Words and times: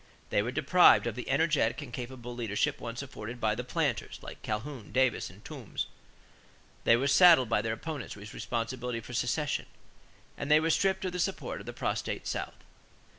They 0.31 0.41
were 0.41 0.49
deprived 0.51 1.05
of 1.05 1.13
the 1.13 1.29
energetic 1.29 1.79
and 1.83 1.93
capable 1.93 2.33
leadership 2.33 2.79
once 2.81 3.03
afforded 3.03 3.39
by 3.39 3.53
the 3.53 3.63
planters, 3.63 4.17
like 4.23 4.41
Calhoun, 4.41 4.91
Davis, 4.91 5.29
and 5.29 5.45
Toombs; 5.45 5.85
they 6.85 6.95
were 6.95 7.05
saddled 7.05 7.49
by 7.49 7.61
their 7.61 7.73
opponents 7.73 8.15
with 8.15 8.33
responsibility 8.33 8.99
for 9.01 9.13
secession; 9.13 9.67
and 10.39 10.49
they 10.49 10.59
were 10.59 10.71
stripped 10.71 11.05
of 11.05 11.11
the 11.11 11.19
support 11.19 11.59
of 11.59 11.67
the 11.67 11.71
prostrate 11.73 12.25
South. 12.25 12.63